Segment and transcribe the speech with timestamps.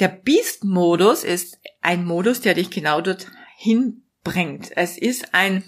[0.00, 4.74] Der Beast-Modus ist ein Modus, der dich genau dorthin bringt.
[4.74, 5.62] Es ist ein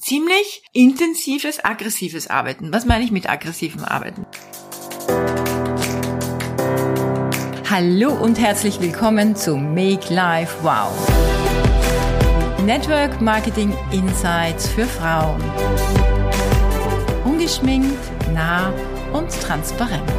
[0.00, 2.72] ziemlich intensives, aggressives Arbeiten.
[2.72, 4.26] Was meine ich mit aggressivem Arbeiten?
[7.70, 10.92] Hallo und herzlich willkommen zu Make Life Wow.
[12.64, 15.40] Network Marketing Insights für Frauen.
[17.24, 17.96] Ungeschminkt,
[18.32, 18.72] nah
[19.12, 20.10] und transparent.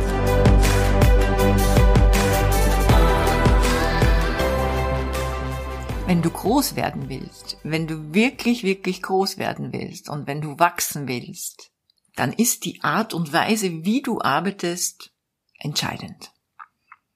[6.06, 10.60] Wenn du groß werden willst, wenn du wirklich, wirklich groß werden willst und wenn du
[10.60, 11.72] wachsen willst,
[12.16, 15.12] dann ist die Art und Weise, wie du arbeitest,
[15.60, 16.32] entscheidend.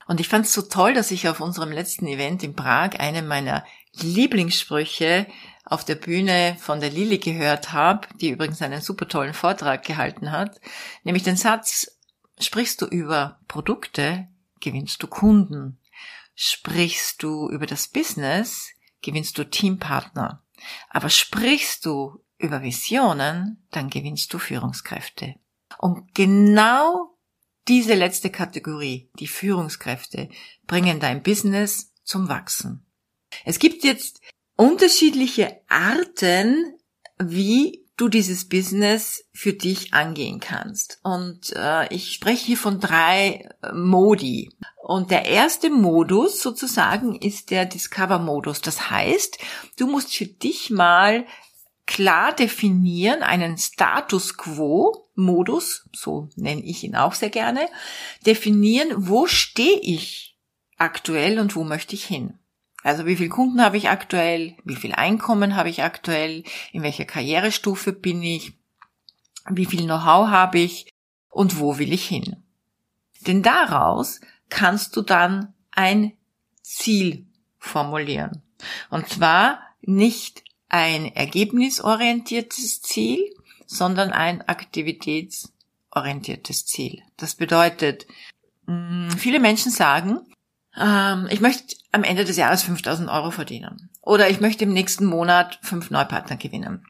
[0.07, 3.21] Und ich fand es so toll, dass ich auf unserem letzten Event in Prag eine
[3.21, 5.27] meiner Lieblingssprüche
[5.65, 10.31] auf der Bühne von der Lilly gehört habe, die übrigens einen super tollen Vortrag gehalten
[10.31, 10.61] hat,
[11.03, 11.91] nämlich den Satz,
[12.39, 14.29] sprichst du über Produkte,
[14.61, 15.79] gewinnst du Kunden.
[16.35, 18.69] Sprichst du über das Business,
[19.01, 20.43] gewinnst du Teampartner.
[20.89, 25.35] Aber sprichst du über Visionen, dann gewinnst du Führungskräfte.
[25.77, 27.17] Und genau
[27.67, 30.29] diese letzte Kategorie, die Führungskräfte,
[30.65, 32.85] bringen dein Business zum Wachsen.
[33.43, 34.21] Es gibt jetzt
[34.55, 36.73] unterschiedliche Arten,
[37.19, 40.99] wie du dieses Business für dich angehen kannst.
[41.03, 44.51] Und äh, ich spreche hier von drei äh, Modi.
[44.87, 48.61] Und der erste Modus sozusagen ist der Discover-Modus.
[48.61, 49.37] Das heißt,
[49.77, 51.25] du musst für dich mal
[51.85, 57.67] klar definieren, einen Status Quo-Modus, so nenne ich ihn auch sehr gerne,
[58.25, 60.37] definieren, wo stehe ich
[60.77, 62.39] aktuell und wo möchte ich hin.
[62.81, 67.03] Also wie viel Kunden habe ich aktuell, wie viel Einkommen habe ich aktuell, in welcher
[67.03, 68.53] Karrierestufe bin ich,
[69.49, 70.93] wie viel Know-how habe ich
[71.27, 72.37] und wo will ich hin.
[73.27, 76.13] Denn daraus kannst du dann ein
[76.61, 77.25] Ziel
[77.59, 78.41] formulieren.
[78.89, 83.33] Und zwar nicht ein ergebnisorientiertes Ziel,
[83.65, 87.01] sondern ein aktivitätsorientiertes Ziel.
[87.17, 88.07] Das bedeutet,
[88.65, 90.19] mm, viele Menschen sagen,
[90.75, 93.89] ähm, ich möchte am Ende des Jahres 5000 Euro verdienen.
[94.01, 96.85] Oder ich möchte im nächsten Monat fünf Neupartner gewinnen.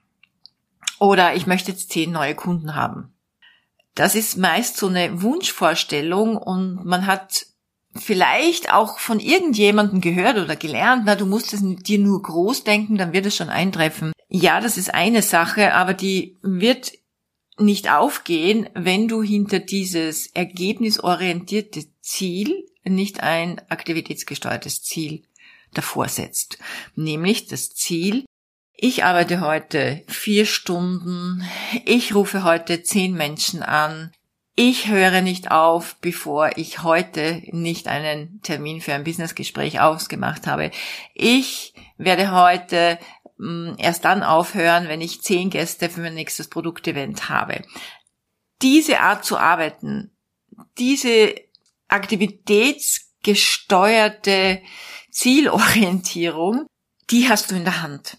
[0.99, 3.13] Oder ich möchte jetzt zehn neue Kunden haben.
[3.95, 7.46] Das ist meist so eine Wunschvorstellung und man hat
[7.97, 12.97] vielleicht auch von irgendjemandem gehört oder gelernt, na, du musst es dir nur groß denken,
[12.97, 14.13] dann wird es schon eintreffen.
[14.29, 16.93] Ja, das ist eine Sache, aber die wird
[17.59, 25.23] nicht aufgehen, wenn du hinter dieses ergebnisorientierte Ziel nicht ein aktivitätsgesteuertes Ziel
[25.73, 26.59] davor setzt.
[26.95, 28.25] Nämlich das Ziel,
[28.75, 31.43] ich arbeite heute vier Stunden,
[31.85, 34.11] ich rufe heute zehn Menschen an,
[34.59, 40.71] ich höre nicht auf, bevor ich heute nicht einen Termin für ein Businessgespräch ausgemacht habe.
[41.13, 42.97] Ich werde heute
[43.37, 47.61] mh, hm, erst dann aufhören, wenn ich zehn Gäste für mein nächstes Produktevent habe.
[48.63, 50.09] Diese Art zu arbeiten,
[50.79, 51.35] diese
[51.87, 54.63] aktivitätsgesteuerte
[55.11, 56.65] Zielorientierung,
[57.11, 58.17] die hast du in der Hand.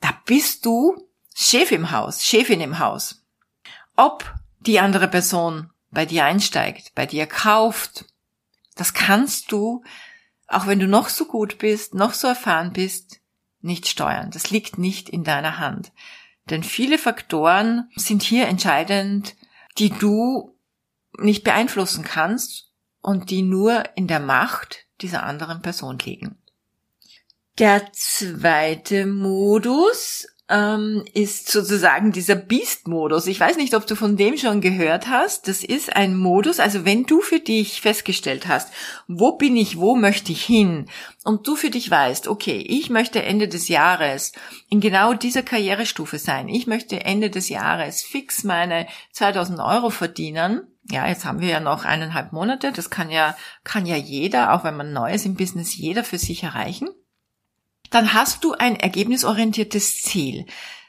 [0.00, 3.22] Da bist du Chef im Haus, Chefin im Haus.
[3.94, 8.04] Ob die andere Person bei dir einsteigt, bei dir kauft.
[8.76, 9.82] Das kannst du,
[10.46, 13.20] auch wenn du noch so gut bist, noch so erfahren bist,
[13.60, 14.30] nicht steuern.
[14.30, 15.92] Das liegt nicht in deiner Hand.
[16.48, 19.36] Denn viele Faktoren sind hier entscheidend,
[19.78, 20.56] die du
[21.18, 22.70] nicht beeinflussen kannst
[23.02, 26.36] und die nur in der Macht dieser anderen Person liegen.
[27.58, 33.28] Der zweite Modus ähm, ist sozusagen dieser Beast-Modus.
[33.28, 35.46] Ich weiß nicht, ob du von dem schon gehört hast.
[35.46, 38.72] Das ist ein Modus, also wenn du für dich festgestellt hast,
[39.06, 40.86] wo bin ich, wo möchte ich hin,
[41.24, 44.32] und du für dich weißt, okay, ich möchte Ende des Jahres
[44.68, 46.48] in genau dieser Karrierestufe sein.
[46.48, 50.62] Ich möchte Ende des Jahres fix meine 2000 Euro verdienen.
[50.90, 52.72] Ja, jetzt haben wir ja noch eineinhalb Monate.
[52.72, 56.18] Das kann ja, kann ja jeder, auch wenn man neu ist im Business, jeder für
[56.18, 56.88] sich erreichen
[57.90, 60.46] dann hast du ein ergebnisorientiertes Ziel.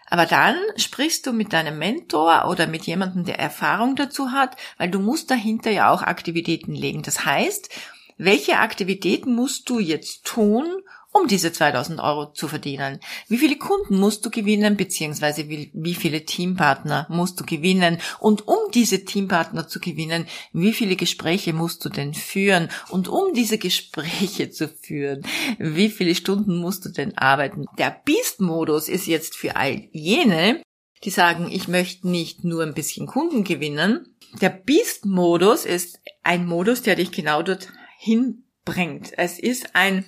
[0.08, 4.90] Aber dann sprichst du mit deinem Mentor oder mit jemandem, der Erfahrung dazu hat, weil
[4.90, 7.02] du musst dahinter ja auch Aktivitäten legen.
[7.02, 7.70] Das heißt,
[8.18, 10.66] welche Aktivitäten musst du jetzt tun,
[11.12, 13.00] um diese 2000 Euro zu verdienen?
[13.28, 17.98] Wie viele Kunden musst du gewinnen, beziehungsweise wie, viele Teampartner musst du gewinnen?
[18.20, 22.70] Und um diese Teampartner zu gewinnen, wie viele Gespräche musst du denn führen?
[22.90, 25.24] Und um diese Gespräche zu führen,
[25.60, 27.66] wie viele Stunden musst du denn arbeiten?
[27.78, 30.62] Der Beast-Modus ist jetzt für all jene,
[31.04, 34.16] die sagen, ich möchte nicht nur ein bisschen Kunden gewinnen.
[34.40, 39.18] Der Beast-Modus ist ein Modus, der dich genau dorthin bringt.
[39.18, 40.06] Es ist ein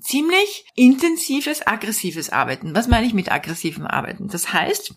[0.00, 2.74] ziemlich intensives, aggressives Arbeiten.
[2.74, 4.28] Was meine ich mit aggressivem Arbeiten?
[4.28, 4.94] Das heißt,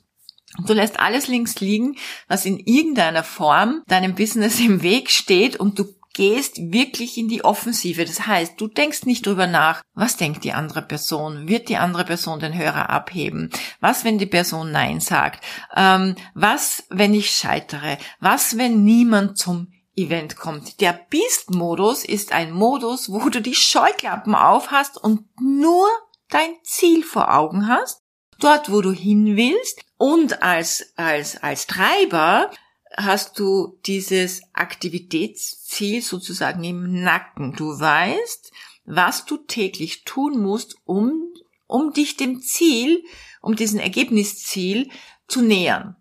[0.65, 1.97] Du lässt alles links liegen,
[2.27, 7.45] was in irgendeiner Form deinem Business im Weg steht und du gehst wirklich in die
[7.45, 8.03] Offensive.
[8.03, 11.47] Das heißt, du denkst nicht drüber nach, was denkt die andere Person?
[11.47, 13.51] Wird die andere Person den Hörer abheben?
[13.81, 15.43] Was, wenn die Person Nein sagt?
[15.75, 17.99] Ähm, was, wenn ich scheitere?
[18.19, 19.67] Was, wenn niemand zum
[19.97, 20.79] Event kommt?
[20.79, 25.87] Der Beast-Modus ist ein Modus, wo du die Scheuklappen aufhast und nur
[26.29, 28.01] dein Ziel vor Augen hast,
[28.39, 32.51] dort, wo du hin willst und als, als, als Treiber
[32.95, 37.53] hast du dieses Aktivitätsziel sozusagen im Nacken.
[37.53, 38.51] Du weißt,
[38.85, 41.33] was du täglich tun musst, um,
[41.67, 43.03] um dich dem Ziel,
[43.41, 44.89] um diesen Ergebnisziel
[45.27, 45.96] zu nähern.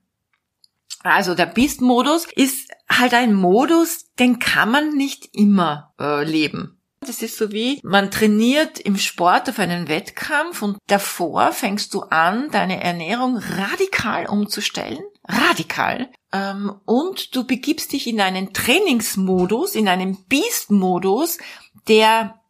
[1.06, 6.76] Also der Beast-Modus ist halt ein Modus, den kann man nicht immer äh, leben.
[7.00, 12.00] Das ist so wie, man trainiert im Sport auf einen Wettkampf und davor fängst du
[12.00, 15.05] an, deine Ernährung radikal umzustellen.
[15.29, 16.08] Radikal.
[16.32, 21.38] Ähm, und du begibst dich in einen Trainingsmodus, in einen Beast-Modus,
[21.87, 22.41] der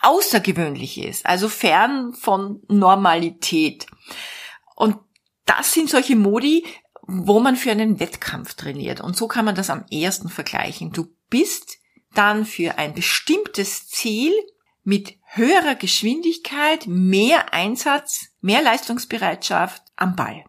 [0.00, 3.86] außergewöhnlich ist, also fern von Normalität.
[4.76, 4.96] Und
[5.44, 6.64] das sind solche Modi,
[7.08, 9.00] wo man für einen Wettkampf trainiert.
[9.00, 10.92] Und so kann man das am ersten vergleichen.
[10.92, 11.78] Du bist
[12.14, 14.32] dann für ein bestimmtes Ziel
[14.84, 20.44] mit höherer Geschwindigkeit, mehr Einsatz, mehr Leistungsbereitschaft am Ball.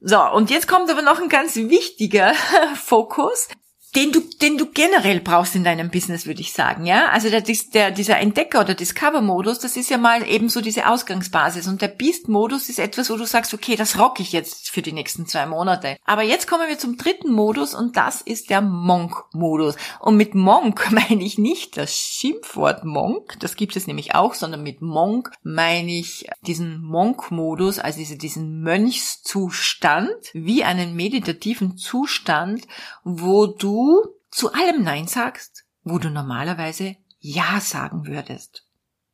[0.00, 2.34] So, und jetzt kommt aber noch ein ganz wichtiger
[2.74, 3.48] Fokus,
[3.94, 7.10] den du, den du generell brauchst in deinem Business, würde ich sagen, ja.
[7.10, 7.42] Also der,
[7.74, 11.68] der, dieser Entdecker- oder Discover-Modus, das ist ja mal eben so diese Ausgangsbasis.
[11.68, 14.92] Und der Beast-Modus ist etwas, wo du sagst, okay, das rock ich jetzt für die
[14.92, 15.98] nächsten zwei Monate.
[16.06, 19.76] Aber jetzt kommen wir zum dritten Modus und das ist der Monk-Modus.
[20.00, 24.62] Und mit Monk meine ich nicht das Schimpfwort Monk, das gibt es nämlich auch, sondern
[24.62, 32.66] mit Monk meine ich diesen Monk-Modus, also diesen Mönchszustand, wie einen meditativen Zustand,
[33.04, 33.81] wo du
[34.30, 38.66] zu allem Nein sagst, wo du normalerweise Ja sagen würdest.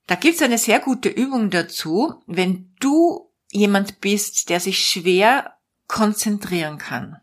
[0.07, 5.55] Da gibt's eine sehr gute Übung dazu, wenn du jemand bist, der sich schwer
[5.87, 7.19] konzentrieren kann.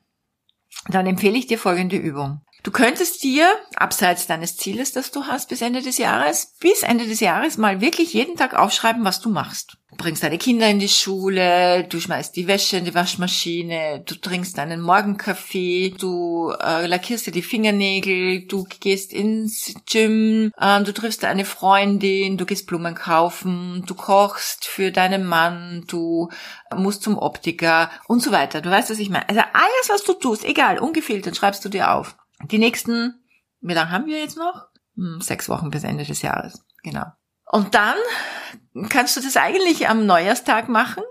[0.87, 2.41] Dann empfehle ich dir folgende Übung.
[2.65, 7.05] Du könntest dir, abseits deines Zieles, das du hast bis Ende des Jahres, bis Ende
[7.05, 9.77] des Jahres mal wirklich jeden Tag aufschreiben, was du machst.
[9.91, 14.15] Du bringst deine Kinder in die Schule, du schmeißt die Wäsche in die Waschmaschine, du
[14.15, 20.91] trinkst deinen Morgenkaffee, du äh, lackierst dir die Fingernägel, du gehst ins Gym, äh, du
[20.91, 26.29] triffst eine Freundin, du gehst Blumen kaufen, du kochst für deinen Mann, du
[26.75, 28.61] musst zum Optiker und so weiter.
[28.61, 29.29] Du weißt, was ich meine.
[29.29, 32.15] Also alles, was du tust, egal, ungefiltert, schreibst du dir auf.
[32.43, 33.23] Die nächsten,
[33.61, 34.67] wie lange haben wir jetzt noch?
[34.95, 36.63] Hm, sechs Wochen bis Ende des Jahres.
[36.83, 37.05] Genau.
[37.47, 37.95] Und dann
[38.89, 41.03] kannst du das eigentlich am Neujahrstag machen,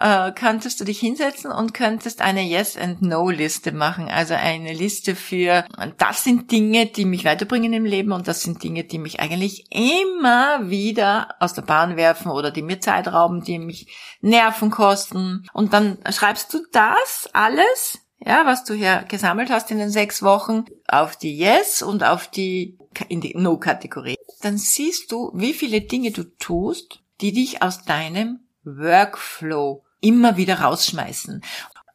[0.00, 4.08] äh, könntest du dich hinsetzen und könntest eine Yes and No Liste machen.
[4.08, 5.64] Also eine Liste für,
[5.96, 9.66] das sind Dinge, die mich weiterbringen im Leben und das sind Dinge, die mich eigentlich
[9.70, 15.46] immer wieder aus der Bahn werfen oder die mir Zeit rauben, die mich Nerven kosten.
[15.52, 20.22] Und dann schreibst du das alles ja, was du hier gesammelt hast in den sechs
[20.22, 22.78] Wochen, auf die Yes und auf die,
[23.08, 24.16] in die No-Kategorie.
[24.42, 30.60] Dann siehst du, wie viele Dinge du tust, die dich aus deinem Workflow immer wieder
[30.60, 31.42] rausschmeißen.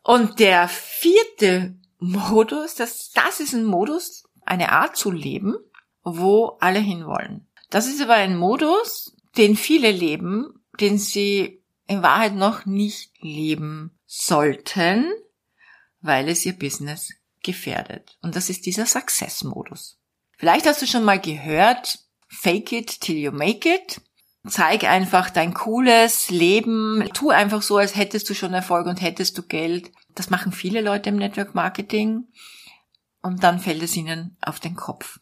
[0.03, 5.55] Und der vierte Modus, das, das ist ein Modus, eine Art zu leben,
[6.03, 7.47] wo alle hinwollen.
[7.69, 13.91] Das ist aber ein Modus, den viele leben, den sie in Wahrheit noch nicht leben
[14.05, 15.11] sollten,
[16.01, 18.17] weil es ihr Business gefährdet.
[18.21, 19.99] Und das ist dieser Success-Modus.
[20.37, 24.01] Vielleicht hast du schon mal gehört, fake it till you make it.
[24.47, 27.07] Zeig einfach dein cooles Leben.
[27.13, 29.91] Tu einfach so, als hättest du schon Erfolg und hättest du Geld.
[30.15, 32.27] Das machen viele Leute im Network Marketing.
[33.21, 35.19] Und dann fällt es ihnen auf den Kopf.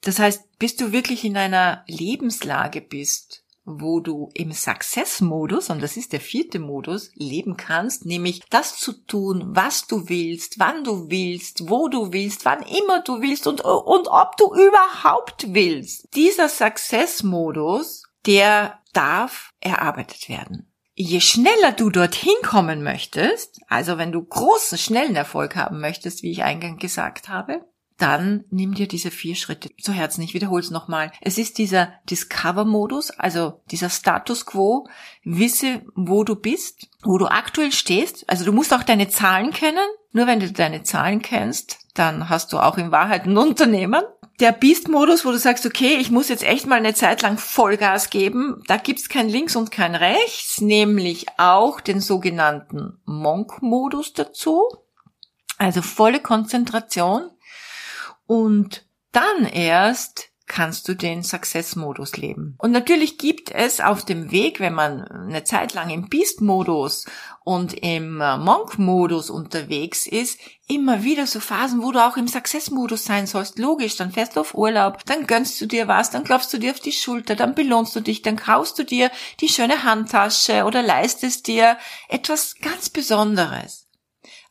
[0.00, 5.96] Das heißt, bis du wirklich in einer Lebenslage bist, wo du im Success-Modus, und das
[5.96, 11.08] ist der vierte Modus, leben kannst, nämlich das zu tun, was du willst, wann du
[11.08, 16.14] willst, wo du willst, wann immer du willst und, und ob du überhaupt willst.
[16.14, 20.70] Dieser Success-Modus, der darf erarbeitet werden.
[20.96, 26.30] Je schneller du dorthin kommen möchtest, also wenn du großen, schnellen Erfolg haben möchtest, wie
[26.30, 27.64] ich eingangs gesagt habe,
[27.98, 30.22] dann nimm dir diese vier Schritte zu Herzen.
[30.22, 31.12] Ich wiederhole es nochmal.
[31.20, 34.88] Es ist dieser Discover-Modus, also dieser Status Quo.
[35.22, 38.28] Wisse, wo du bist, wo du aktuell stehst.
[38.28, 39.86] Also du musst auch deine Zahlen kennen.
[40.12, 44.02] Nur wenn du deine Zahlen kennst, dann hast du auch in Wahrheit ein Unternehmen.
[44.40, 48.10] Der Beast-Modus, wo du sagst, okay, ich muss jetzt echt mal eine Zeit lang Vollgas
[48.10, 54.64] geben, da gibt's kein Links und kein Rechts, nämlich auch den sogenannten Monk-Modus dazu.
[55.56, 57.30] Also volle Konzentration.
[58.26, 62.56] Und dann erst kannst du den Success-Modus leben.
[62.58, 67.06] Und natürlich gibt es auf dem Weg, wenn man eine Zeit lang im Beast-Modus
[67.44, 70.38] und im äh, Monk-Modus unterwegs ist,
[70.68, 73.58] immer wieder so Phasen, wo du auch im Success-Modus sein sollst.
[73.58, 76.72] Logisch, dann fährst du auf Urlaub, dann gönnst du dir was, dann klopfst du dir
[76.72, 80.82] auf die Schulter, dann belohnst du dich, dann kaufst du dir die schöne Handtasche oder
[80.82, 81.78] leistest dir
[82.08, 83.83] etwas ganz Besonderes.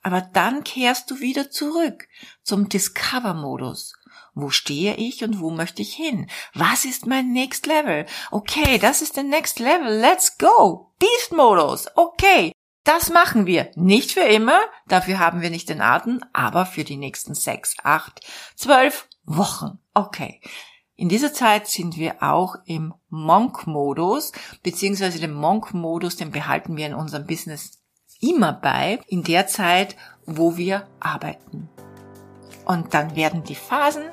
[0.04, 2.08] Aber dann kehrst du wieder zurück
[2.44, 3.94] zum Discover-Modus.
[4.36, 6.30] Wo stehe ich und wo möchte ich hin?
[6.54, 8.06] Was ist mein Next Level?
[8.32, 10.00] Okay, das ist der Next Level.
[10.00, 10.92] Let's go.
[11.00, 11.88] Beast-Modus.
[11.96, 12.52] Okay.
[12.84, 13.72] Das machen wir.
[13.76, 14.60] Nicht für immer.
[14.88, 18.20] Dafür haben wir nicht den Atem, aber für die nächsten sechs, acht,
[18.56, 19.80] zwölf Wochen.
[19.94, 20.42] Okay.
[20.96, 24.32] In dieser Zeit sind wir auch im Monk-Modus,
[24.64, 27.83] beziehungsweise den Monk-Modus, den behalten wir in unserem Business
[28.24, 31.70] immer bei in der Zeit, wo wir arbeiten.
[32.66, 34.04] Und dann werden die Phasen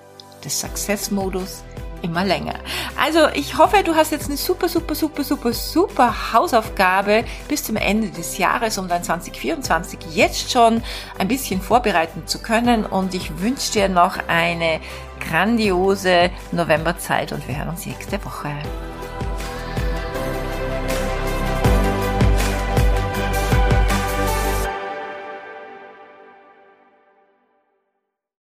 [0.45, 1.63] des Success-Modus
[2.03, 2.55] immer länger.
[2.99, 7.77] Also ich hoffe, du hast jetzt eine super, super, super, super, super Hausaufgabe bis zum
[7.77, 10.83] Ende des Jahres, um dein 2024 jetzt schon
[11.19, 12.87] ein bisschen vorbereiten zu können.
[12.87, 14.81] Und ich wünsche dir noch eine
[15.29, 18.51] grandiose Novemberzeit und wir hören uns nächste Woche.